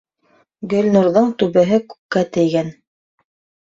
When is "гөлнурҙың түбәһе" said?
0.71-1.81